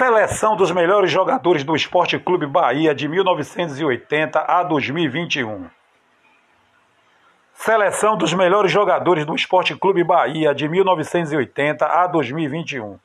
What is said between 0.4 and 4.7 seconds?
dos melhores jogadores do Esporte Clube Bahia de 1980 a